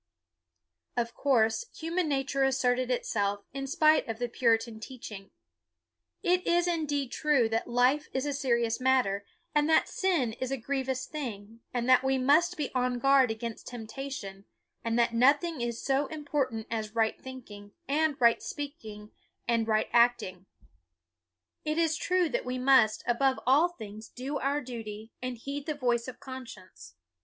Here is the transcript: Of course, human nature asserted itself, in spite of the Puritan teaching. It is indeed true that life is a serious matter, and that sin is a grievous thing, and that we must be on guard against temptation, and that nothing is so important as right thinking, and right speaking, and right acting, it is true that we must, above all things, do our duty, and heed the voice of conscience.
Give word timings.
Of 0.97 1.13
course, 1.13 1.65
human 1.75 2.09
nature 2.09 2.41
asserted 2.43 2.89
itself, 2.89 3.45
in 3.53 3.67
spite 3.67 4.07
of 4.07 4.17
the 4.17 4.27
Puritan 4.27 4.79
teaching. 4.79 5.29
It 6.23 6.47
is 6.47 6.65
indeed 6.67 7.11
true 7.11 7.47
that 7.49 7.67
life 7.69 8.09
is 8.11 8.25
a 8.25 8.33
serious 8.33 8.79
matter, 8.79 9.23
and 9.53 9.69
that 9.69 9.87
sin 9.87 10.33
is 10.39 10.49
a 10.49 10.57
grievous 10.57 11.05
thing, 11.05 11.59
and 11.71 11.87
that 11.87 12.03
we 12.03 12.17
must 12.17 12.57
be 12.57 12.71
on 12.73 12.97
guard 12.97 13.29
against 13.29 13.67
temptation, 13.67 14.45
and 14.83 14.97
that 14.97 15.13
nothing 15.13 15.61
is 15.61 15.79
so 15.85 16.07
important 16.07 16.65
as 16.71 16.95
right 16.95 17.21
thinking, 17.21 17.71
and 17.87 18.19
right 18.19 18.41
speaking, 18.41 19.11
and 19.47 19.67
right 19.67 19.87
acting, 19.93 20.47
it 21.63 21.77
is 21.77 21.95
true 21.95 22.27
that 22.27 22.43
we 22.43 22.57
must, 22.57 23.03
above 23.05 23.39
all 23.45 23.67
things, 23.69 24.09
do 24.09 24.39
our 24.39 24.61
duty, 24.61 25.11
and 25.21 25.37
heed 25.37 25.67
the 25.67 25.75
voice 25.75 26.07
of 26.07 26.19
conscience. 26.19 26.95